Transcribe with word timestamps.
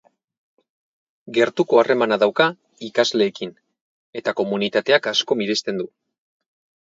Gertuko 1.37 1.79
harremana 1.81 2.17
dauka 2.23 2.47
ikasleekin 2.87 3.53
eta 4.21 4.35
komunitateak 4.41 5.11
asko 5.13 5.37
miresten 5.43 5.83
du. 5.83 5.89